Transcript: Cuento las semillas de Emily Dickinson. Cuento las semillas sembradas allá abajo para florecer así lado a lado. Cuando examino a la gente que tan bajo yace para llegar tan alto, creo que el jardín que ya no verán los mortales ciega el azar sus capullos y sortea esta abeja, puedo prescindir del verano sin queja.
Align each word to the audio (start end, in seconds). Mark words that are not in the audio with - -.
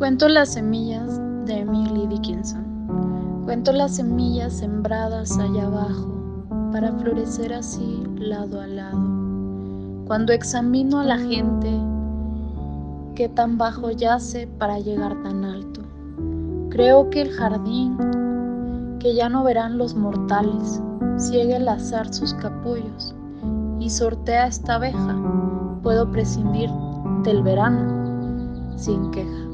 Cuento 0.00 0.30
las 0.30 0.54
semillas 0.54 1.20
de 1.44 1.58
Emily 1.58 2.06
Dickinson. 2.06 3.42
Cuento 3.44 3.70
las 3.70 3.96
semillas 3.96 4.54
sembradas 4.54 5.36
allá 5.38 5.66
abajo 5.66 6.42
para 6.72 6.90
florecer 6.90 7.52
así 7.52 8.02
lado 8.16 8.62
a 8.62 8.66
lado. 8.66 8.98
Cuando 10.06 10.32
examino 10.32 11.00
a 11.00 11.04
la 11.04 11.18
gente 11.18 11.70
que 13.14 13.28
tan 13.28 13.58
bajo 13.58 13.90
yace 13.90 14.46
para 14.46 14.78
llegar 14.78 15.22
tan 15.22 15.44
alto, 15.44 15.82
creo 16.70 17.10
que 17.10 17.20
el 17.20 17.32
jardín 17.32 17.98
que 19.00 19.14
ya 19.14 19.28
no 19.28 19.44
verán 19.44 19.76
los 19.76 19.94
mortales 19.94 20.80
ciega 21.18 21.58
el 21.58 21.68
azar 21.68 22.10
sus 22.14 22.32
capullos 22.32 23.14
y 23.78 23.90
sortea 23.90 24.46
esta 24.46 24.76
abeja, 24.76 25.14
puedo 25.82 26.10
prescindir 26.10 26.70
del 27.22 27.42
verano 27.42 28.78
sin 28.78 29.10
queja. 29.10 29.49